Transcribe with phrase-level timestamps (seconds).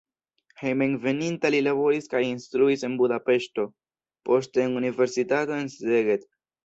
[0.61, 3.67] Hejmenveninta li laboris kaj instruis en Budapeŝto,
[4.31, 6.27] poste en universitato en Szeged.